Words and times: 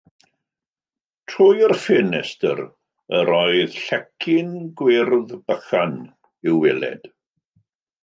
Trwy'r 1.33 1.73
ffenestr 1.81 2.63
yr 3.19 3.31
oedd 3.41 3.77
llecyn 3.83 4.53
gwyrdd 4.83 5.37
bychan 5.53 5.97
i'w 6.07 6.61
weled. 6.69 7.11